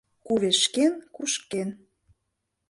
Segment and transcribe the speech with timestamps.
[0.25, 1.69] Кувешкен— кушкен.